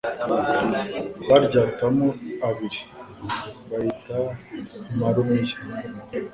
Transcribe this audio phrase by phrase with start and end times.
[1.29, 2.07] Baryatamo
[2.49, 2.79] abiri
[3.69, 4.17] bayita
[4.91, 5.55] amarumiya